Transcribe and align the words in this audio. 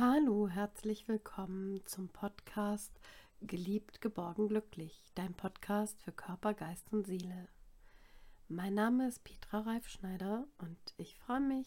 Hallo, 0.00 0.46
herzlich 0.46 1.08
willkommen 1.08 1.84
zum 1.84 2.08
Podcast 2.08 2.92
Geliebt, 3.40 4.00
geborgen, 4.00 4.46
glücklich, 4.46 5.10
dein 5.16 5.34
Podcast 5.34 6.00
für 6.02 6.12
Körper, 6.12 6.54
Geist 6.54 6.92
und 6.92 7.04
Seele. 7.04 7.48
Mein 8.46 8.74
Name 8.74 9.08
ist 9.08 9.24
Petra 9.24 9.58
Reifschneider 9.58 10.46
und 10.58 10.78
ich 10.98 11.16
freue 11.16 11.40
mich, 11.40 11.66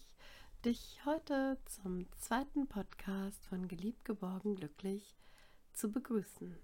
dich 0.64 1.02
heute 1.04 1.58
zum 1.66 2.10
zweiten 2.14 2.68
Podcast 2.68 3.46
von 3.48 3.68
Geliebt, 3.68 4.06
geborgen, 4.06 4.56
glücklich 4.56 5.18
zu 5.74 5.92
begrüßen. 5.92 6.58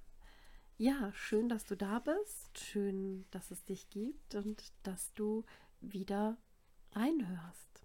Ja, 0.78 1.12
schön, 1.12 1.50
dass 1.50 1.66
du 1.66 1.76
da 1.76 2.00
bist, 2.00 2.60
schön, 2.60 3.26
dass 3.32 3.52
es 3.52 3.66
dich 3.66 3.90
gibt 3.90 4.36
und 4.36 4.72
dass 4.84 5.14
du 5.16 5.44
wieder 5.82 6.38
reinhörst. 6.94 7.82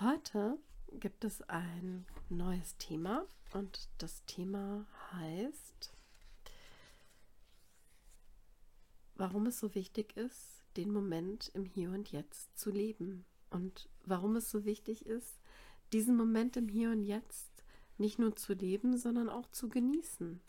Heute 0.00 0.58
gibt 1.00 1.24
es 1.24 1.42
ein 1.48 2.06
neues 2.28 2.76
Thema 2.76 3.26
und 3.52 3.88
das 3.98 4.24
Thema 4.26 4.86
heißt, 5.12 5.92
warum 9.14 9.46
es 9.46 9.58
so 9.58 9.74
wichtig 9.74 10.16
ist, 10.16 10.64
den 10.76 10.90
Moment 10.90 11.50
im 11.54 11.64
Hier 11.64 11.90
und 11.90 12.10
Jetzt 12.10 12.58
zu 12.58 12.70
leben 12.70 13.24
und 13.50 13.88
warum 14.04 14.36
es 14.36 14.50
so 14.50 14.64
wichtig 14.64 15.06
ist, 15.06 15.40
diesen 15.92 16.16
Moment 16.16 16.56
im 16.56 16.68
Hier 16.68 16.90
und 16.90 17.02
Jetzt 17.02 17.64
nicht 17.98 18.18
nur 18.18 18.34
zu 18.34 18.54
leben, 18.54 18.96
sondern 18.96 19.28
auch 19.28 19.50
zu 19.50 19.68
genießen. 19.68 20.40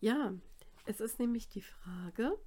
Ja, 0.00 0.34
es 0.84 1.00
ist 1.00 1.18
nämlich 1.18 1.48
die 1.48 1.62
Frage, 1.62 2.38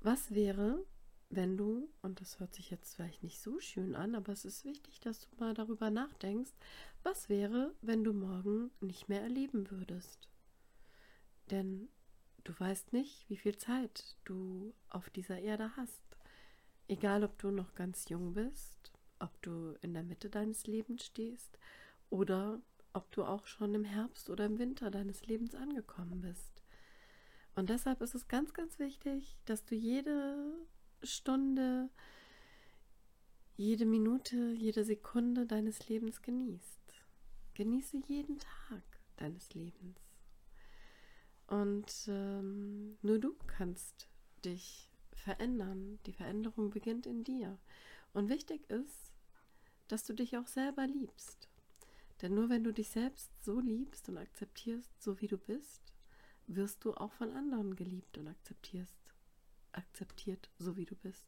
was 0.00 0.34
wäre, 0.34 0.84
wenn 1.30 1.56
du, 1.56 1.88
und 2.02 2.20
das 2.20 2.40
hört 2.40 2.54
sich 2.54 2.70
jetzt 2.70 2.96
vielleicht 2.96 3.22
nicht 3.22 3.40
so 3.40 3.60
schön 3.60 3.94
an, 3.94 4.16
aber 4.16 4.32
es 4.32 4.44
ist 4.44 4.64
wichtig, 4.64 4.98
dass 5.00 5.20
du 5.20 5.28
mal 5.38 5.54
darüber 5.54 5.88
nachdenkst, 5.90 6.52
was 7.04 7.28
wäre, 7.28 7.72
wenn 7.82 8.02
du 8.02 8.12
morgen 8.12 8.70
nicht 8.80 9.08
mehr 9.08 9.22
erleben 9.22 9.70
würdest? 9.70 10.28
Denn 11.50 11.88
du 12.42 12.52
weißt 12.58 12.92
nicht, 12.92 13.30
wie 13.30 13.36
viel 13.36 13.56
Zeit 13.56 14.16
du 14.24 14.74
auf 14.88 15.08
dieser 15.08 15.38
Erde 15.38 15.70
hast. 15.76 16.02
Egal, 16.88 17.22
ob 17.22 17.38
du 17.38 17.52
noch 17.52 17.74
ganz 17.74 18.08
jung 18.08 18.34
bist, 18.34 18.92
ob 19.20 19.40
du 19.42 19.76
in 19.82 19.94
der 19.94 20.02
Mitte 20.02 20.30
deines 20.30 20.66
Lebens 20.66 21.04
stehst 21.04 21.58
oder 22.10 22.60
ob 22.92 23.12
du 23.12 23.22
auch 23.22 23.46
schon 23.46 23.72
im 23.74 23.84
Herbst 23.84 24.30
oder 24.30 24.46
im 24.46 24.58
Winter 24.58 24.90
deines 24.90 25.26
Lebens 25.26 25.54
angekommen 25.54 26.22
bist. 26.22 26.60
Und 27.54 27.70
deshalb 27.70 28.00
ist 28.00 28.16
es 28.16 28.26
ganz, 28.26 28.52
ganz 28.52 28.80
wichtig, 28.80 29.36
dass 29.44 29.64
du 29.64 29.76
jede 29.76 30.66
Stunde, 31.02 31.90
jede 33.56 33.86
Minute, 33.86 34.52
jede 34.52 34.84
Sekunde 34.84 35.46
deines 35.46 35.88
Lebens 35.88 36.22
genießt. 36.22 36.80
Genieße 37.54 37.98
jeden 38.06 38.38
Tag 38.38 38.82
deines 39.16 39.52
Lebens. 39.54 39.98
Und 41.46 42.06
ähm, 42.08 42.96
nur 43.02 43.18
du 43.18 43.34
kannst 43.46 44.08
dich 44.44 44.88
verändern. 45.12 45.98
Die 46.06 46.12
Veränderung 46.12 46.70
beginnt 46.70 47.06
in 47.06 47.24
dir. 47.24 47.58
Und 48.12 48.28
wichtig 48.28 48.68
ist, 48.70 49.12
dass 49.88 50.04
du 50.04 50.14
dich 50.14 50.36
auch 50.36 50.46
selber 50.46 50.86
liebst. 50.86 51.48
Denn 52.22 52.34
nur 52.34 52.48
wenn 52.48 52.64
du 52.64 52.72
dich 52.72 52.90
selbst 52.90 53.30
so 53.44 53.60
liebst 53.60 54.08
und 54.08 54.18
akzeptierst, 54.18 55.02
so 55.02 55.20
wie 55.20 55.28
du 55.28 55.38
bist, 55.38 55.82
wirst 56.46 56.84
du 56.84 56.94
auch 56.94 57.12
von 57.12 57.32
anderen 57.32 57.76
geliebt 57.76 58.18
und 58.18 58.28
akzeptierst 58.28 59.09
akzeptiert, 59.72 60.50
so 60.58 60.76
wie 60.76 60.84
du 60.84 60.96
bist. 60.96 61.24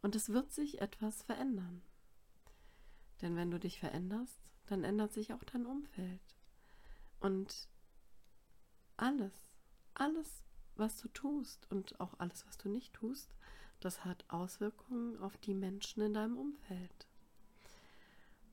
Und 0.00 0.16
es 0.16 0.30
wird 0.30 0.52
sich 0.52 0.80
etwas 0.80 1.22
verändern. 1.22 1.82
Denn 3.20 3.36
wenn 3.36 3.50
du 3.50 3.58
dich 3.58 3.78
veränderst, 3.78 4.40
dann 4.66 4.84
ändert 4.84 5.12
sich 5.12 5.32
auch 5.32 5.44
dein 5.44 5.66
Umfeld. 5.66 6.20
Und 7.20 7.68
alles, 8.96 9.32
alles, 9.94 10.44
was 10.76 10.96
du 10.98 11.08
tust 11.08 11.70
und 11.70 12.00
auch 12.00 12.14
alles, 12.18 12.46
was 12.46 12.58
du 12.58 12.68
nicht 12.68 12.94
tust, 12.94 13.30
das 13.80 14.04
hat 14.04 14.24
Auswirkungen 14.28 15.18
auf 15.18 15.36
die 15.38 15.54
Menschen 15.54 16.02
in 16.02 16.14
deinem 16.14 16.36
Umfeld. 16.36 17.06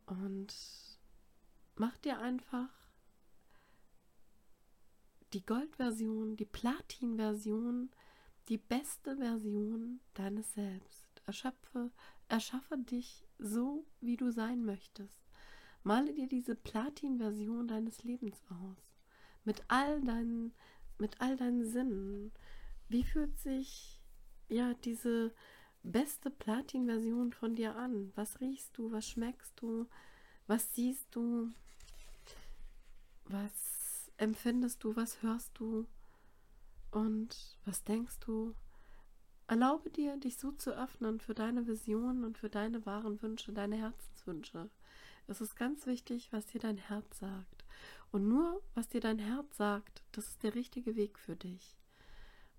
Und 0.06 0.53
mach 1.75 1.97
dir 1.97 2.19
einfach 2.19 2.69
die 5.34 5.45
Goldversion, 5.45 6.35
die 6.35 6.45
Platin-Version 6.45 7.91
die 8.50 8.58
beste 8.58 9.16
Version 9.18 10.00
deines 10.16 10.54
Selbst. 10.54 11.08
Erschöpfe, 11.26 11.92
erschaffe 12.28 12.78
dich 12.80 13.28
so, 13.38 13.86
wie 14.02 14.18
du 14.18 14.32
sein 14.32 14.66
möchtest. 14.66 15.14
Male 15.84 16.14
dir 16.14 16.28
diese 16.28 16.56
Platin-Version 16.56 17.68
deines 17.68 18.04
Lebens 18.04 18.38
aus. 18.50 18.78
Mit 19.46 19.64
all 19.68 20.02
deinen, 20.02 20.54
mit 20.98 21.22
all 21.22 21.38
deinen 21.38 21.64
Sinnen. 21.64 22.32
Wie 22.90 23.04
fühlt 23.04 23.38
sich 23.38 24.02
ja 24.50 24.74
diese 24.74 25.34
beste 25.84 26.31
Platin-Version 26.31 27.31
von 27.34 27.56
dir 27.56 27.76
an? 27.76 28.12
Was 28.16 28.42
riechst 28.42 28.78
du? 28.78 28.92
Was 28.92 29.08
schmeckst 29.08 29.62
du? 29.62 29.88
Was 30.48 30.74
siehst 30.74 31.16
du? 31.16 31.52
Was 33.26 34.12
empfindest 34.18 34.84
du? 34.84 34.96
Was 34.96 35.22
hörst 35.22 35.52
du? 35.60 35.86
Und 36.91 37.57
was 37.66 37.83
denkst 37.83 38.19
du? 38.19 38.55
Erlaube 39.47 39.89
dir, 39.89 40.17
dich 40.17 40.38
so 40.38 40.51
zu 40.51 40.72
öffnen 40.72 41.19
für 41.19 41.33
deine 41.33 41.67
Visionen 41.67 42.23
und 42.23 42.38
für 42.38 42.50
deine 42.50 42.85
wahren 42.85 43.22
Wünsche, 43.22 43.51
deine 43.51 43.77
Herzenswünsche. 43.77 44.69
Es 45.27 45.41
ist 45.41 45.55
ganz 45.55 45.85
wichtig, 45.85 46.31
was 46.31 46.45
dir 46.45 46.59
dein 46.59 46.77
Herz 46.77 47.19
sagt. 47.19 47.66
Und 48.11 48.27
nur, 48.27 48.61
was 48.73 48.88
dir 48.88 49.01
dein 49.01 49.19
Herz 49.19 49.57
sagt, 49.57 50.03
das 50.11 50.27
ist 50.27 50.44
der 50.44 50.55
richtige 50.55 50.95
Weg 50.95 51.19
für 51.19 51.35
dich. 51.35 51.77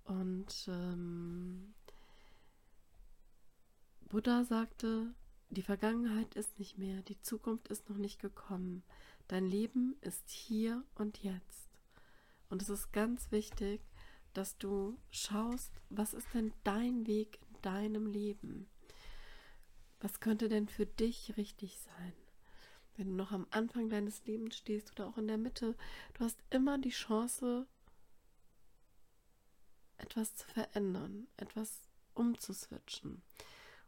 Und 0.03 0.67
ähm, 0.67 1.73
Buddha 4.09 4.43
sagte, 4.43 5.13
die 5.49 5.61
Vergangenheit 5.61 6.35
ist 6.35 6.59
nicht 6.59 6.77
mehr, 6.77 7.01
die 7.03 7.21
Zukunft 7.21 7.67
ist 7.67 7.89
noch 7.89 7.97
nicht 7.97 8.19
gekommen. 8.19 8.83
Dein 9.27 9.45
Leben 9.45 9.95
ist 10.01 10.29
hier 10.29 10.83
und 10.95 11.23
jetzt. 11.23 11.69
Und 12.49 12.61
es 12.61 12.69
ist 12.69 12.91
ganz 12.91 13.31
wichtig, 13.31 13.81
dass 14.33 14.57
du 14.57 14.97
schaust, 15.09 15.71
was 15.89 16.13
ist 16.13 16.27
denn 16.33 16.53
dein 16.63 17.07
Weg 17.07 17.39
in 17.41 17.61
deinem 17.61 18.05
Leben? 18.07 18.67
Was 19.99 20.19
könnte 20.19 20.49
denn 20.49 20.67
für 20.67 20.85
dich 20.85 21.37
richtig 21.37 21.79
sein? 21.79 22.13
Wenn 22.97 23.09
du 23.09 23.15
noch 23.15 23.31
am 23.31 23.47
Anfang 23.51 23.89
deines 23.89 24.25
Lebens 24.25 24.57
stehst 24.57 24.91
oder 24.91 25.07
auch 25.07 25.17
in 25.17 25.27
der 25.27 25.37
Mitte, 25.37 25.75
du 26.13 26.23
hast 26.23 26.39
immer 26.49 26.77
die 26.77 26.89
Chance, 26.89 27.67
etwas 29.97 30.35
zu 30.35 30.47
verändern, 30.47 31.27
etwas 31.37 31.81
umzuswitchen. 32.13 33.21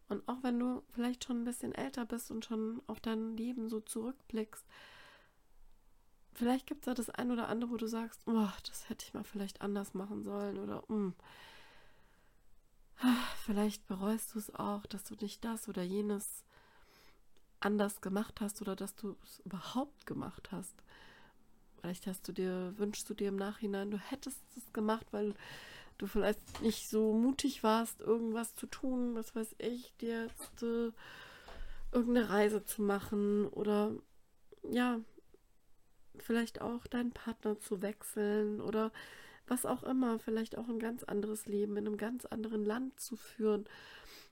Und 0.08 0.28
auch 0.28 0.44
wenn 0.44 0.60
du 0.60 0.84
vielleicht 0.90 1.24
schon 1.24 1.42
ein 1.42 1.46
bisschen 1.46 1.74
älter 1.74 2.06
bist 2.06 2.30
und 2.32 2.46
schon 2.46 2.82
auf 2.88 3.00
dein 3.00 3.36
Leben 3.36 3.70
so 3.70 3.80
zurückblickst, 3.80 4.66
vielleicht 6.34 6.68
gibt 6.68 6.82
es 6.82 6.86
da 6.86 6.94
das 6.94 7.10
ein 7.10 7.32
oder 7.32 7.50
andere, 7.50 7.72
wo 7.72 7.78
du 7.78 7.88
sagst, 7.88 8.22
oh, 8.26 8.48
das 8.68 8.90
hätte 8.90 9.06
ich 9.06 9.14
mal 9.14 9.24
vielleicht 9.24 9.62
anders 9.62 9.94
machen 9.94 10.24
sollen 10.24 10.58
oder 10.58 10.84
mm, 10.88 11.14
vielleicht 13.46 13.88
bereust 13.88 14.34
du 14.34 14.40
es 14.40 14.54
auch, 14.56 14.86
dass 14.86 15.04
du 15.04 15.16
nicht 15.20 15.44
das 15.44 15.68
oder 15.68 15.84
jenes 15.84 16.44
anders 17.60 18.02
gemacht 18.02 18.42
hast 18.42 18.62
oder 18.62 18.76
dass 18.76 18.96
du 18.96 19.16
es 19.24 19.40
überhaupt 19.46 20.06
gemacht 20.06 20.52
hast. 20.52 20.76
Vielleicht 21.80 22.08
hast 22.08 22.28
du 22.28 22.32
dir, 22.32 22.74
wünschst 22.78 23.10
du 23.10 23.14
dir 23.14 23.30
im 23.30 23.36
Nachhinein, 23.36 23.92
du 23.92 23.98
hättest 23.98 24.42
es 24.58 24.72
gemacht, 24.74 25.06
weil 25.12 25.34
du 25.98 26.08
vielleicht 26.08 26.62
nicht 26.62 26.90
so 26.90 27.14
mutig 27.14 27.64
warst, 27.64 28.02
irgendwas 28.02 28.56
zu 28.56 28.68
tun, 28.68 29.16
was 29.16 29.36
weiß 29.36 29.56
ich, 29.60 29.94
dir 29.98 30.28
jetzt 30.28 30.64
äh, 30.64 30.92
irgendeine 31.92 32.30
Reise 32.30 32.66
zu 32.66 32.82
machen 32.82 33.48
oder 33.48 33.92
ja, 34.70 35.00
vielleicht 36.20 36.62
auch 36.62 36.86
deinen 36.88 37.12
Partner 37.12 37.60
zu 37.60 37.82
wechseln 37.82 38.62
oder 38.62 38.92
was 39.48 39.66
auch 39.66 39.84
immer, 39.84 40.20
vielleicht 40.20 40.58
auch 40.58 40.70
ein 40.70 40.80
ganz 40.80 41.04
anderes 41.04 41.46
Leben 41.46 41.76
in 41.78 41.88
einem 41.88 41.98
ganz 41.98 42.26
anderen 42.26 42.64
Land 42.64 43.00
zu 43.00 43.16
führen. 43.16 43.66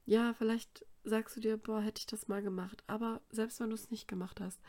Ja, 0.05 0.33
vielleicht 0.33 0.85
sagst 1.03 1.35
du 1.35 1.41
dir, 1.41 1.57
boah, 1.57 1.81
hätte 1.81 1.99
ich 1.99 2.05
das 2.05 2.27
mal 2.27 2.41
gemacht. 2.41 2.83
Aber 2.87 3.21
selbst 3.29 3.59
wenn 3.59 3.69
du 3.69 3.75
es 3.75 3.91
nicht 3.91 4.07
gemacht 4.07 4.39
hast, 4.39 4.59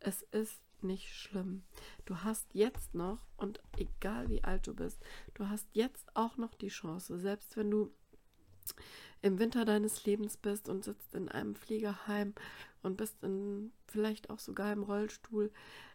es 0.00 0.22
ist 0.30 0.60
nicht 0.82 1.12
schlimm. 1.12 1.64
Du 2.04 2.18
hast 2.18 2.46
jetzt 2.54 2.94
noch, 2.94 3.18
und 3.36 3.60
egal 3.76 4.28
wie 4.28 4.44
alt 4.44 4.66
du 4.66 4.74
bist, 4.74 5.02
du 5.34 5.48
hast 5.48 5.66
jetzt 5.72 6.06
auch 6.14 6.36
noch 6.36 6.54
die 6.54 6.68
Chance, 6.68 7.18
selbst 7.18 7.56
wenn 7.56 7.70
du 7.70 7.92
im 9.22 9.38
Winter 9.38 9.64
deines 9.64 10.04
Lebens 10.04 10.36
bist 10.36 10.68
und 10.68 10.84
sitzt 10.84 11.14
in 11.14 11.28
einem 11.28 11.54
Pflegeheim 11.54 12.34
und 12.82 12.96
bist 12.96 13.22
in, 13.22 13.72
vielleicht 13.86 14.30
auch 14.30 14.38
sogar 14.38 14.72
im 14.72 14.82
Rollstuhl, 14.82 15.50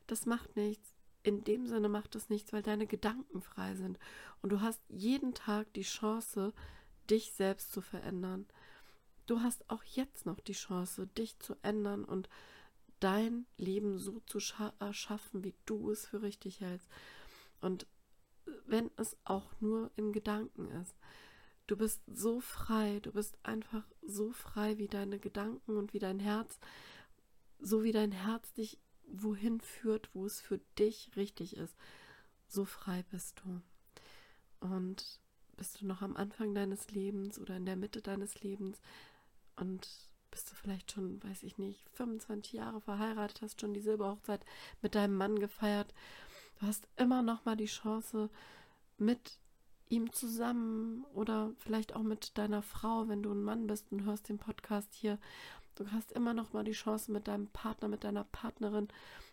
das 0.07 0.25
macht 0.25 0.55
nichts. 0.55 0.93
In 1.23 1.43
dem 1.45 1.67
Sinne 1.67 1.87
macht 1.87 2.15
es 2.15 2.29
nichts, 2.29 2.51
weil 2.51 2.63
deine 2.63 2.85
Gedanken 2.85 3.41
frei 3.41 3.75
sind. 3.75 3.97
Und 4.41 4.51
du 4.51 4.59
hast 4.59 4.81
jeden 4.89 5.33
Tag 5.33 5.71
die 5.73 5.83
Chance, 5.83 6.53
dich 7.09 7.31
selbst 7.31 7.71
zu 7.71 7.79
verändern. 7.79 8.45
Du 9.25 9.39
hast 9.39 9.69
auch 9.69 9.83
jetzt 9.83 10.25
noch 10.25 10.41
die 10.41 10.53
Chance, 10.53 11.07
dich 11.07 11.39
zu 11.39 11.55
ändern 11.61 12.03
und 12.03 12.27
dein 12.99 13.45
Leben 13.57 13.97
so 13.97 14.19
zu 14.25 14.39
erschaffen, 14.79 15.45
wie 15.45 15.53
du 15.65 15.91
es 15.91 16.05
für 16.05 16.21
richtig 16.21 16.59
hältst. 16.59 16.89
Und 17.61 17.87
wenn 18.65 18.91
es 18.97 19.15
auch 19.23 19.51
nur 19.59 19.91
in 19.95 20.11
Gedanken 20.11 20.69
ist. 20.71 20.95
Du 21.67 21.77
bist 21.77 22.01
so 22.07 22.41
frei, 22.41 22.99
du 23.01 23.11
bist 23.11 23.37
einfach 23.43 23.83
so 24.01 24.31
frei 24.31 24.77
wie 24.77 24.87
deine 24.87 25.19
Gedanken 25.19 25.77
und 25.77 25.93
wie 25.93 25.99
dein 25.99 26.19
Herz, 26.19 26.59
so 27.59 27.83
wie 27.83 27.93
dein 27.93 28.11
Herz 28.11 28.53
dich 28.53 28.79
wohin 29.07 29.61
führt, 29.61 30.09
wo 30.13 30.25
es 30.25 30.41
für 30.41 30.59
dich 30.77 31.11
richtig 31.15 31.55
ist. 31.55 31.75
So 32.47 32.65
frei 32.65 33.03
bist 33.11 33.41
du. 33.43 33.61
Und 34.59 35.19
bist 35.55 35.81
du 35.81 35.87
noch 35.87 36.01
am 36.01 36.17
Anfang 36.17 36.53
deines 36.53 36.89
Lebens 36.91 37.39
oder 37.39 37.55
in 37.55 37.65
der 37.65 37.75
Mitte 37.75 38.01
deines 38.01 38.41
Lebens 38.41 38.79
und 39.55 39.87
bist 40.31 40.49
du 40.49 40.55
vielleicht 40.55 40.91
schon, 40.91 41.23
weiß 41.23 41.43
ich 41.43 41.59
nicht, 41.59 41.87
25 41.91 42.53
Jahre 42.53 42.81
verheiratet, 42.81 43.41
hast 43.41 43.61
schon 43.61 43.73
die 43.73 43.81
Silberhochzeit 43.81 44.43
mit 44.81 44.95
deinem 44.95 45.15
Mann 45.15 45.37
gefeiert. 45.37 45.93
Du 46.59 46.65
hast 46.65 46.87
immer 46.95 47.21
noch 47.21 47.45
mal 47.45 47.55
die 47.55 47.65
Chance, 47.65 48.29
mit 48.97 49.39
ihm 49.93 50.11
zusammen 50.11 51.05
oder 51.13 51.51
vielleicht 51.59 51.95
auch 51.95 52.01
mit 52.01 52.37
deiner 52.37 52.63
Frau, 52.63 53.07
wenn 53.07 53.21
du 53.21 53.31
ein 53.31 53.43
Mann 53.43 53.67
bist 53.67 53.91
und 53.91 54.05
hörst 54.05 54.27
den 54.27 54.39
Podcast 54.39 54.93
hier. 54.93 55.19
Du 55.75 55.91
hast 55.91 56.11
immer 56.11 56.33
noch 56.33 56.51
mal 56.53 56.63
die 56.63 56.71
Chance, 56.71 57.11
mit 57.11 57.27
deinem 57.27 57.47
Partner, 57.47 57.87
mit 57.87 58.03
deiner 58.03 58.23
Partnerin 58.23 58.87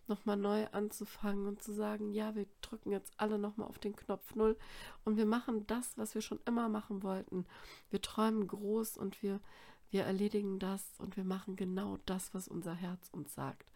noch 0.07 0.27
mal 0.27 0.37
neu 0.37 0.67
anzufangen 0.73 1.47
und 1.47 1.62
zu 1.62 1.73
sagen, 1.73 2.12
ja, 2.12 2.35
wir 2.35 2.47
drücken 2.61 2.91
jetzt 2.91 3.12
alle 3.17 3.39
noch 3.39 3.57
mal 3.57 3.65
auf 3.65 3.79
den 3.79 3.97
Knopf 3.97 4.35
Null 4.35 4.59
und 5.05 5.17
wir 5.17 5.27
machen 5.27 5.67
das, 5.67 5.97
was 5.97 6.15
wir 6.15 6.21
schon 6.21 6.41
immer 6.45 6.69
machen 6.69 7.03
wollten. 7.03 7.47
Wir 7.89 8.03
träumen 8.03 8.47
groß 8.47 8.99
und 8.99 9.23
wir, 9.23 9.41
wir 9.91 10.05
erledigen 10.05 10.59
das 10.59 10.85
und 10.99 11.17
wir 11.17 11.25
machen 11.25 11.57
genau 11.57 11.99
das, 12.05 12.35
was 12.35 12.49
unser 12.49 12.75
Herz 12.75 13.09
uns 13.12 13.35
sagt 13.35 13.73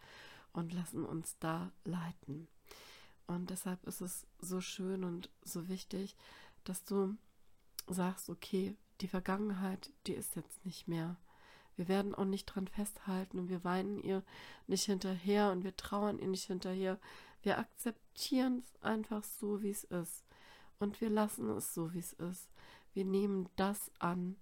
und 0.53 0.71
lassen 0.73 1.03
uns 1.03 1.37
da 1.39 1.71
leiten. 1.83 2.47
Und 3.27 3.49
deshalb 3.49 3.83
ist 3.85 4.01
es 4.01 4.27
so 4.39 4.61
schön 4.61 5.03
und 5.03 5.31
so 5.43 5.67
wichtig, 5.67 6.15
dass 6.65 6.83
du 6.83 7.15
sagst, 7.87 8.29
okay, 8.29 8.75
die 9.01 9.07
Vergangenheit, 9.07 9.91
die 10.07 10.13
ist 10.13 10.35
jetzt 10.35 10.65
nicht 10.65 10.87
mehr. 10.87 11.17
Wir 11.75 11.87
werden 11.87 12.15
auch 12.15 12.25
nicht 12.25 12.45
dran 12.45 12.67
festhalten 12.67 13.39
und 13.39 13.49
wir 13.49 13.63
weinen 13.63 13.99
ihr 13.99 14.23
nicht 14.67 14.85
hinterher 14.85 15.51
und 15.51 15.63
wir 15.63 15.75
trauern 15.75 16.19
ihr 16.19 16.27
nicht 16.27 16.45
hinterher. 16.45 16.99
Wir 17.41 17.59
akzeptieren 17.59 18.59
es 18.59 18.81
einfach 18.81 19.23
so, 19.23 19.61
wie 19.61 19.69
es 19.69 19.83
ist. 19.85 20.25
Und 20.79 21.01
wir 21.01 21.09
lassen 21.09 21.49
es 21.49 21.73
so, 21.73 21.93
wie 21.93 21.99
es 21.99 22.13
ist. 22.13 22.49
Wir 22.93 23.05
nehmen 23.05 23.49
das 23.55 23.91
an, 23.99 24.37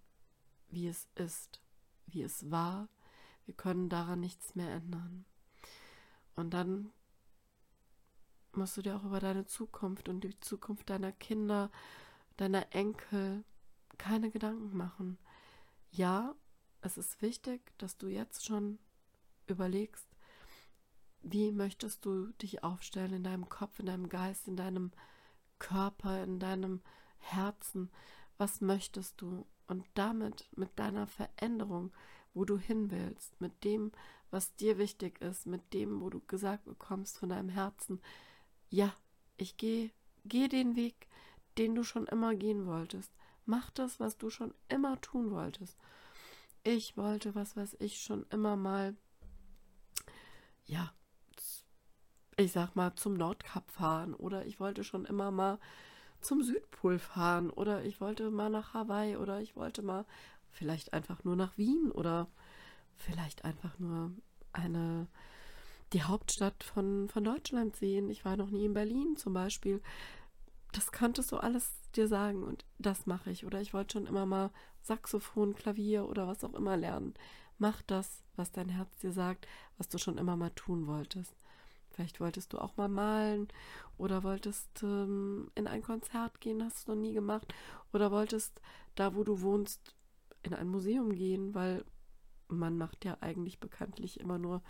wie 0.70 0.88
es 0.88 1.08
ist, 1.16 1.62
wie 2.08 2.22
es 2.22 2.50
war. 2.52 2.88
Wir 3.46 3.56
können 3.56 3.90
daran 3.90 4.20
nichts 4.20 4.56
mehr 4.56 4.70
ändern. 4.70 5.26
Und 6.36 6.52
dann 6.52 6.92
musst 8.54 8.78
du 8.78 8.82
dir 8.82 8.96
auch 8.96 9.04
über 9.04 9.20
deine 9.20 9.46
Zukunft 9.46 10.10
und 10.10 10.24
die 10.24 10.40
Zukunft 10.40 10.90
deiner 10.90 11.12
Kinder, 11.12 11.72
deiner 12.38 12.74
Enkel 12.74 13.44
keine 13.98 14.32
Gedanken 14.32 14.76
machen. 14.76 15.18
Ja, 15.92 16.36
es 16.82 16.98
ist 16.98 17.22
wichtig, 17.22 17.62
dass 17.78 17.98
du 17.98 18.08
jetzt 18.08 18.46
schon 18.46 18.80
überlegst, 19.48 20.08
wie 21.22 21.52
möchtest 21.52 22.06
du 22.06 22.28
dich 22.42 22.64
aufstellen 22.64 23.14
in 23.14 23.24
deinem 23.24 23.48
Kopf, 23.48 23.80
in 23.80 23.86
deinem 23.86 24.10
Geist, 24.10 24.48
in 24.48 24.58
deinem 24.58 24.92
Körper, 25.58 26.24
in 26.24 26.40
deinem 26.40 26.82
Herzen. 27.18 27.90
Was 28.38 28.62
möchtest 28.62 29.22
du? 29.22 29.46
Und 29.68 29.86
damit, 29.94 30.50
mit 30.58 30.78
deiner 30.78 31.08
Veränderung, 31.08 31.94
wo 32.34 32.44
du 32.44 32.58
hin 32.58 32.92
willst, 32.92 33.40
mit 33.40 33.64
dem, 33.64 33.94
was 34.30 34.56
dir 34.56 34.78
wichtig 34.78 35.22
ist, 35.22 35.46
mit 35.46 35.74
dem, 35.74 36.02
wo 36.02 36.10
du 36.10 36.20
gesagt 36.20 36.66
bekommst 36.66 37.18
von 37.18 37.30
deinem 37.30 37.50
Herzen, 37.50 38.02
ja, 38.70 38.94
ich 39.38 39.56
gehe, 39.56 39.92
geh 40.26 40.50
den 40.50 40.76
Weg, 40.76 41.08
den 41.58 41.76
du 41.76 41.84
schon 41.84 42.08
immer 42.08 42.36
gehen 42.36 42.66
wolltest. 42.66 43.12
Mach 43.46 43.72
das, 43.72 44.00
was 44.00 44.18
du 44.18 44.30
schon 44.30 44.54
immer 44.70 45.00
tun 45.02 45.32
wolltest. 45.32 45.78
Ich 46.64 46.96
wollte, 46.96 47.36
was 47.36 47.58
weiß 47.58 47.78
ich, 47.80 48.02
schon 48.02 48.26
immer 48.30 48.56
mal, 48.56 48.96
ja, 50.66 50.94
ich 52.38 52.52
sag 52.52 52.76
mal, 52.76 52.96
zum 52.96 53.16
Nordkap 53.16 53.70
fahren 53.70 54.14
oder 54.14 54.46
ich 54.46 54.60
wollte 54.60 54.84
schon 54.84 55.06
immer 55.06 55.30
mal 55.30 55.60
zum 56.22 56.42
Südpol 56.42 57.00
fahren 57.00 57.50
oder 57.50 57.84
ich 57.84 58.00
wollte 58.00 58.32
mal 58.32 58.50
nach 58.50 58.74
Hawaii 58.74 59.18
oder 59.18 59.42
ich 59.42 59.56
wollte 59.56 59.82
mal 59.82 60.06
vielleicht 60.50 60.94
einfach 60.94 61.24
nur 61.24 61.36
nach 61.36 61.58
Wien 61.58 61.92
oder 61.92 62.28
vielleicht 62.96 63.44
einfach 63.44 63.78
nur 63.78 64.12
eine 64.54 65.08
die 65.94 66.04
Hauptstadt 66.04 66.64
von, 66.64 67.08
von 67.10 67.24
Deutschland 67.24 67.76
sehen. 67.76 68.10
Ich 68.10 68.26
war 68.26 68.36
noch 68.36 68.50
nie 68.50 68.66
in 68.66 68.74
Berlin 68.74 69.16
zum 69.16 69.34
Beispiel. 69.34 69.82
Das 70.74 70.92
könntest 70.92 71.32
du 71.32 71.38
alles 71.38 71.72
dir 71.96 72.08
sagen 72.08 72.44
und 72.44 72.66
das 72.80 73.06
mache 73.06 73.30
ich. 73.30 73.46
Oder 73.46 73.62
ich 73.62 73.74
wollte 73.74 73.94
schon 73.94 74.08
immer 74.08 74.26
mal 74.26 74.52
Saxophon, 74.82 75.56
Klavier 75.56 76.10
oder 76.10 76.28
was 76.28 76.44
auch 76.44 76.56
immer 76.56 76.76
lernen. 76.76 77.14
Mach 77.60 77.82
das, 77.84 78.24
was 78.36 78.52
dein 78.52 78.70
Herz 78.70 78.98
dir 78.98 79.12
sagt, 79.12 79.48
was 79.78 79.88
du 79.88 80.00
schon 80.00 80.18
immer 80.18 80.36
mal 80.36 80.50
tun 80.50 80.88
wolltest. 80.88 81.36
Vielleicht 81.92 82.20
wolltest 82.20 82.54
du 82.54 82.58
auch 82.58 82.76
mal 82.76 82.90
malen 82.90 83.48
oder 84.00 84.24
wolltest 84.24 84.82
ähm, 84.82 85.52
in 85.54 85.68
ein 85.68 85.84
Konzert 85.84 86.42
gehen, 86.42 86.64
hast 86.64 86.88
du 86.88 86.94
noch 86.94 87.00
nie 87.00 87.14
gemacht. 87.14 87.54
Oder 87.94 88.10
wolltest 88.10 88.60
da, 88.96 89.16
wo 89.16 89.24
du 89.24 89.42
wohnst, 89.42 89.96
in 90.42 90.56
ein 90.56 90.68
Museum 90.68 91.14
gehen, 91.14 91.54
weil 91.54 91.86
man 92.48 92.78
macht 92.78 93.06
ja 93.06 93.18
eigentlich 93.22 93.60
bekanntlich 93.60 94.20
immer 94.20 94.40
nur 94.40 94.64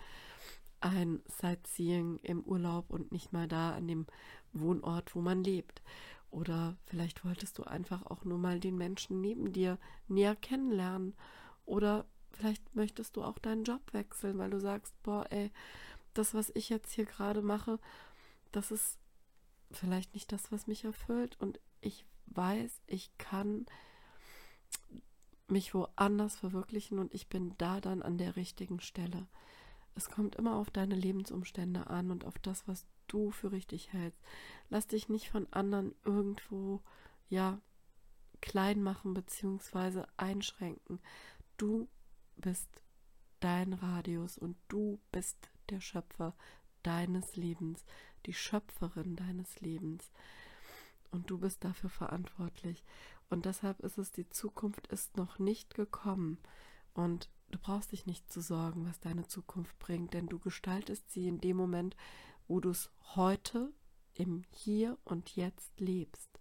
ein 0.84 1.22
Sightseeing 1.28 2.20
im 2.24 2.44
Urlaub 2.44 2.90
und 2.90 3.12
nicht 3.12 3.32
mal 3.32 3.48
da 3.48 3.74
an 3.74 3.88
dem 3.88 4.06
Wohnort, 4.52 5.16
wo 5.16 5.22
man 5.22 5.44
lebt. 5.44 5.82
Oder 6.30 6.76
vielleicht 6.86 7.24
wolltest 7.24 7.58
du 7.58 7.64
einfach 7.64 8.06
auch 8.06 8.26
nur 8.26 8.38
mal 8.38 8.60
den 8.60 8.78
Menschen 8.78 9.22
neben 9.22 9.54
dir 9.54 9.78
näher 10.08 10.36
kennenlernen. 10.36 11.16
Oder 11.66 12.06
vielleicht 12.32 12.76
möchtest 12.76 13.16
du 13.16 13.24
auch 13.24 13.40
deinen 13.40 13.64
Job 13.64 13.82
wechseln, 13.94 14.38
weil 14.38 14.50
du 14.50 14.60
sagst, 14.60 14.94
boah, 15.04 15.26
ey, 15.30 15.52
das, 16.14 16.34
was 16.34 16.52
ich 16.54 16.70
jetzt 16.70 16.92
hier 16.92 17.06
gerade 17.06 17.42
mache, 17.42 17.80
das 18.52 18.72
ist 18.72 19.00
vielleicht 19.72 20.14
nicht 20.14 20.32
das, 20.32 20.52
was 20.52 20.68
mich 20.68 20.84
erfüllt. 20.84 21.40
Und 21.40 21.60
ich 21.82 22.06
weiß, 22.28 22.82
ich 22.88 23.16
kann 23.18 23.66
mich 25.48 25.74
woanders 25.74 26.36
verwirklichen 26.36 27.00
und 27.00 27.14
ich 27.14 27.28
bin 27.28 27.54
da 27.58 27.80
dann 27.80 28.02
an 28.02 28.18
der 28.18 28.36
richtigen 28.36 28.80
Stelle. 28.80 29.28
Es 29.96 30.10
kommt 30.10 30.36
immer 30.36 30.56
auf 30.56 30.72
deine 30.72 30.96
Lebensumstände 30.96 31.88
an 31.88 32.12
und 32.12 32.26
auf 32.26 32.40
das, 32.40 32.68
was 32.68 32.86
du 33.08 33.32
für 33.32 33.52
richtig 33.52 33.94
hältst. 33.94 34.20
Lass 34.70 34.88
dich 34.88 35.10
nicht 35.10 35.30
von 35.30 35.48
anderen 35.52 35.94
irgendwo, 36.04 36.82
ja, 37.30 37.62
klein 38.42 38.82
machen 38.82 39.14
bzw. 39.14 40.04
einschränken. 40.18 41.00
Du 41.58 41.88
bist 42.36 42.70
dein 43.40 43.74
Radius 43.74 44.38
und 44.38 44.58
du 44.68 45.00
bist 45.12 45.50
der 45.70 45.80
Schöpfer 45.80 46.36
deines 46.82 47.36
Lebens, 47.36 47.86
die 48.26 48.34
Schöpferin 48.34 49.16
deines 49.16 49.60
Lebens. 49.62 50.12
Und 51.12 51.30
du 51.30 51.38
bist 51.38 51.64
dafür 51.64 51.90
verantwortlich. 51.90 52.84
Und 53.30 53.46
deshalb 53.46 53.80
ist 53.82 53.98
es, 53.98 54.12
die 54.12 54.30
Zukunft 54.30 54.88
ist 54.88 55.16
noch 55.16 55.40
nicht 55.40 55.76
gekommen. 55.76 56.40
Und 56.94 57.30
Du 57.54 57.60
brauchst 57.60 57.92
dich 57.92 58.08
nicht 58.08 58.34
zu 58.34 58.42
sorgen, 58.42 58.88
was 58.88 59.00
deine 59.00 59.28
Zukunft 59.28 59.78
bringt, 59.78 60.16
denn 60.16 60.26
du 60.26 60.40
gestaltest 60.40 61.12
sie 61.12 61.28
in 61.28 61.40
dem 61.40 61.56
Moment, 61.56 61.96
wo 62.48 62.60
du 62.60 62.72
es 62.72 62.90
heute 63.16 63.72
im 64.16 64.44
Hier 64.50 64.98
und 65.04 65.36
Jetzt 65.36 65.80
lebst. 65.80 66.40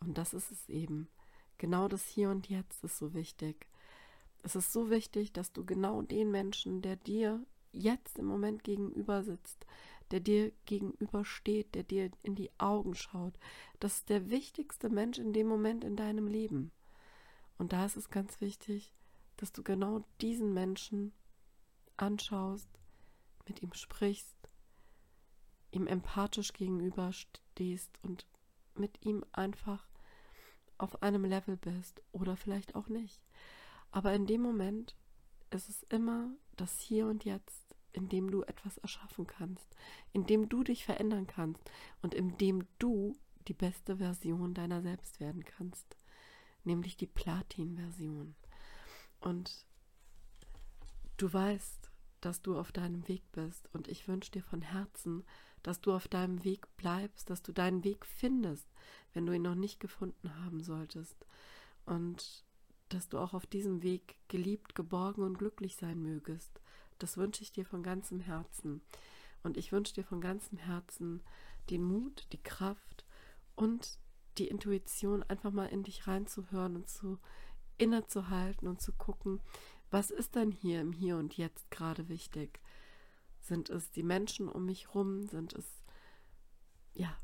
Und 0.00 0.16
das 0.16 0.32
ist 0.32 0.50
es 0.50 0.70
eben. 0.70 1.10
Genau 1.58 1.88
das 1.88 2.06
Hier 2.06 2.30
und 2.30 2.48
Jetzt 2.48 2.84
ist 2.84 2.96
so 2.96 3.12
wichtig. 3.12 3.68
Es 4.42 4.56
ist 4.56 4.72
so 4.72 4.88
wichtig, 4.88 5.34
dass 5.34 5.52
du 5.52 5.66
genau 5.66 6.00
den 6.00 6.30
Menschen, 6.30 6.80
der 6.80 6.96
dir 6.96 7.44
jetzt 7.70 8.18
im 8.18 8.24
Moment 8.24 8.64
gegenüber 8.64 9.22
sitzt, 9.24 9.66
der 10.10 10.20
dir 10.20 10.52
gegenüber 10.64 11.26
steht, 11.26 11.74
der 11.74 11.82
dir 11.82 12.10
in 12.22 12.34
die 12.34 12.50
Augen 12.56 12.94
schaut, 12.94 13.34
das 13.78 13.96
ist 13.96 14.08
der 14.08 14.30
wichtigste 14.30 14.88
Mensch 14.88 15.18
in 15.18 15.34
dem 15.34 15.48
Moment 15.48 15.84
in 15.84 15.96
deinem 15.96 16.28
Leben. 16.28 16.72
Und 17.58 17.74
da 17.74 17.84
ist 17.84 17.96
es 17.96 18.08
ganz 18.08 18.40
wichtig, 18.40 18.95
dass 19.36 19.52
du 19.52 19.62
genau 19.62 20.04
diesen 20.20 20.52
Menschen 20.54 21.12
anschaust, 21.96 22.68
mit 23.46 23.62
ihm 23.62 23.72
sprichst, 23.72 24.36
ihm 25.70 25.86
empathisch 25.86 26.52
gegenüberstehst 26.52 27.98
und 28.02 28.26
mit 28.74 29.04
ihm 29.04 29.24
einfach 29.32 29.88
auf 30.78 31.02
einem 31.02 31.24
Level 31.24 31.56
bist 31.56 32.02
oder 32.12 32.36
vielleicht 32.36 32.74
auch 32.74 32.88
nicht. 32.88 33.20
Aber 33.90 34.12
in 34.12 34.26
dem 34.26 34.42
Moment 34.42 34.96
ist 35.50 35.68
es 35.68 35.82
immer 35.84 36.30
das 36.56 36.80
Hier 36.80 37.06
und 37.06 37.24
Jetzt, 37.24 37.76
in 37.92 38.08
dem 38.08 38.30
du 38.30 38.42
etwas 38.42 38.76
erschaffen 38.78 39.26
kannst, 39.26 39.74
in 40.12 40.26
dem 40.26 40.48
du 40.48 40.62
dich 40.62 40.84
verändern 40.84 41.26
kannst 41.26 41.62
und 42.02 42.14
in 42.14 42.36
dem 42.36 42.66
du 42.78 43.16
die 43.48 43.54
beste 43.54 43.98
Version 43.98 44.54
deiner 44.54 44.82
selbst 44.82 45.20
werden 45.20 45.44
kannst, 45.44 45.96
nämlich 46.64 46.96
die 46.96 47.06
Platin-Version. 47.06 48.34
Und 49.26 49.66
du 51.16 51.32
weißt, 51.32 51.90
dass 52.20 52.42
du 52.42 52.56
auf 52.56 52.70
deinem 52.70 53.08
Weg 53.08 53.24
bist. 53.32 53.68
Und 53.72 53.88
ich 53.88 54.06
wünsche 54.06 54.30
dir 54.30 54.42
von 54.44 54.62
Herzen, 54.62 55.24
dass 55.64 55.80
du 55.80 55.92
auf 55.92 56.06
deinem 56.06 56.44
Weg 56.44 56.68
bleibst, 56.76 57.28
dass 57.28 57.42
du 57.42 57.50
deinen 57.50 57.82
Weg 57.82 58.06
findest, 58.06 58.68
wenn 59.14 59.26
du 59.26 59.32
ihn 59.32 59.42
noch 59.42 59.56
nicht 59.56 59.80
gefunden 59.80 60.32
haben 60.44 60.62
solltest. 60.62 61.26
Und 61.86 62.44
dass 62.88 63.08
du 63.08 63.18
auch 63.18 63.34
auf 63.34 63.46
diesem 63.46 63.82
Weg 63.82 64.14
geliebt, 64.28 64.76
geborgen 64.76 65.24
und 65.24 65.38
glücklich 65.38 65.74
sein 65.74 66.00
mögest. 66.00 66.60
Das 67.00 67.16
wünsche 67.16 67.42
ich 67.42 67.50
dir 67.50 67.66
von 67.66 67.82
ganzem 67.82 68.20
Herzen. 68.20 68.80
Und 69.42 69.56
ich 69.56 69.72
wünsche 69.72 69.94
dir 69.94 70.04
von 70.04 70.20
ganzem 70.20 70.56
Herzen 70.56 71.20
den 71.68 71.82
Mut, 71.82 72.28
die 72.30 72.42
Kraft 72.44 73.04
und 73.56 73.98
die 74.38 74.46
Intuition, 74.46 75.24
einfach 75.24 75.50
mal 75.50 75.66
in 75.66 75.82
dich 75.82 76.06
reinzuhören 76.06 76.76
und 76.76 76.88
zu 76.88 77.18
innezuhalten 77.78 78.68
und 78.68 78.80
zu 78.80 78.92
gucken, 78.92 79.40
was 79.90 80.10
ist 80.10 80.34
denn 80.34 80.50
hier 80.50 80.80
im 80.80 80.92
Hier 80.92 81.16
und 81.16 81.36
Jetzt 81.36 81.70
gerade 81.70 82.08
wichtig? 82.08 82.60
Sind 83.40 83.70
es 83.70 83.90
die 83.90 84.02
Menschen 84.02 84.48
um 84.48 84.66
mich 84.66 84.94
rum? 84.94 85.26
Sind 85.26 85.52
es, 85.52 85.64
ja, 86.94 87.16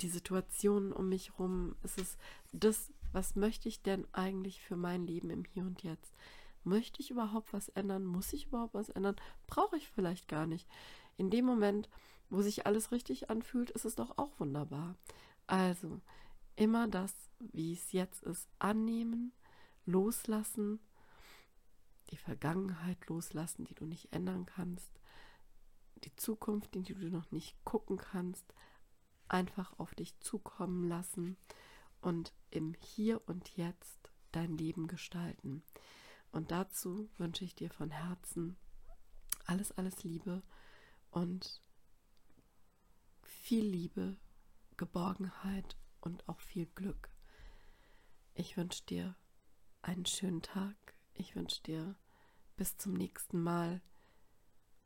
die 0.00 0.08
Situationen 0.08 0.92
um 0.92 1.08
mich 1.08 1.38
rum? 1.38 1.76
Ist 1.82 1.98
es 1.98 2.18
das, 2.52 2.92
was 3.12 3.34
möchte 3.34 3.68
ich 3.68 3.82
denn 3.82 4.06
eigentlich 4.12 4.60
für 4.60 4.76
mein 4.76 5.06
Leben 5.06 5.30
im 5.30 5.44
Hier 5.44 5.62
und 5.62 5.82
Jetzt? 5.82 6.18
Möchte 6.64 7.00
ich 7.00 7.10
überhaupt 7.10 7.52
was 7.52 7.70
ändern? 7.70 8.04
Muss 8.04 8.32
ich 8.32 8.46
überhaupt 8.46 8.74
was 8.74 8.90
ändern? 8.90 9.16
Brauche 9.46 9.76
ich 9.76 9.88
vielleicht 9.88 10.28
gar 10.28 10.46
nicht. 10.46 10.68
In 11.16 11.30
dem 11.30 11.46
Moment, 11.46 11.88
wo 12.28 12.42
sich 12.42 12.66
alles 12.66 12.92
richtig 12.92 13.30
anfühlt, 13.30 13.70
ist 13.70 13.86
es 13.86 13.94
doch 13.94 14.18
auch 14.18 14.38
wunderbar. 14.38 14.96
Also, 15.46 16.00
immer 16.58 16.88
das, 16.88 17.14
wie 17.38 17.72
es 17.72 17.92
jetzt 17.92 18.22
ist, 18.24 18.48
annehmen, 18.58 19.32
loslassen, 19.86 20.80
die 22.10 22.16
Vergangenheit 22.16 23.06
loslassen, 23.06 23.64
die 23.64 23.74
du 23.74 23.84
nicht 23.84 24.12
ändern 24.12 24.44
kannst, 24.46 24.90
die 26.04 26.14
Zukunft, 26.16 26.74
in 26.74 26.82
die 26.82 26.94
du 26.94 27.10
noch 27.10 27.30
nicht 27.30 27.56
gucken 27.64 27.96
kannst, 27.96 28.54
einfach 29.28 29.78
auf 29.78 29.94
dich 29.94 30.18
zukommen 30.20 30.88
lassen 30.88 31.36
und 32.00 32.32
im 32.50 32.74
Hier 32.74 33.20
und 33.28 33.56
Jetzt 33.56 34.10
dein 34.32 34.56
Leben 34.56 34.88
gestalten. 34.88 35.62
Und 36.32 36.50
dazu 36.50 37.08
wünsche 37.18 37.44
ich 37.44 37.54
dir 37.54 37.70
von 37.70 37.90
Herzen 37.90 38.56
alles, 39.46 39.72
alles 39.72 40.02
Liebe 40.02 40.42
und 41.10 41.62
viel 43.22 43.64
Liebe, 43.64 44.16
Geborgenheit 44.76 45.76
und 46.00 46.28
auch 46.28 46.40
viel 46.40 46.66
Glück. 46.66 47.10
Ich 48.34 48.56
wünsche 48.56 48.84
dir 48.84 49.16
einen 49.82 50.06
schönen 50.06 50.42
Tag. 50.42 50.76
Ich 51.14 51.34
wünsche 51.34 51.62
dir 51.62 51.96
bis 52.56 52.76
zum 52.76 52.92
nächsten 52.92 53.42
Mal 53.42 53.82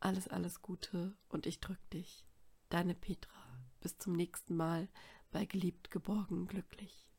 alles, 0.01 0.29
alles 0.29 0.63
Gute 0.63 1.17
und 1.29 1.47
ich 1.47 1.61
drück 1.61 1.91
dich. 1.91 2.25
Deine 2.69 2.95
Petra. 2.95 3.43
Bis 3.81 3.99
zum 3.99 4.15
nächsten 4.15 4.57
Mal 4.57 4.89
bei 5.31 5.45
Geliebt, 5.45 5.91
Geborgen, 5.91 6.47
Glücklich. 6.47 7.12